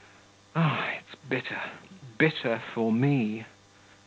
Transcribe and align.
Ah, 0.55 0.93
it's 0.97 1.13
bitter, 1.29 1.61
bitter 2.17 2.59
for 2.73 2.91
me!... 2.91 3.45